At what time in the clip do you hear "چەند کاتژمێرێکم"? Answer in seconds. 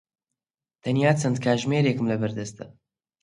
1.21-2.05